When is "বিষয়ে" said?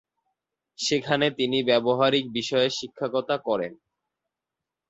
2.37-2.69